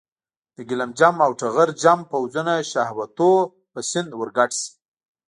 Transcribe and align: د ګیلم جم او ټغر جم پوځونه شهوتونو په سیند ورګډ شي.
د 0.55 0.57
ګیلم 0.67 0.91
جم 0.99 1.15
او 1.25 1.31
ټغر 1.39 1.69
جم 1.81 1.99
پوځونه 2.11 2.53
شهوتونو 2.71 3.49
په 3.71 3.79
سیند 3.89 4.09
ورګډ 4.19 4.49
شي. 4.61 4.69